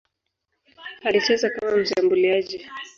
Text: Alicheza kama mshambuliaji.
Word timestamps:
Alicheza 1.03 1.49
kama 1.49 1.77
mshambuliaji. 1.77 2.67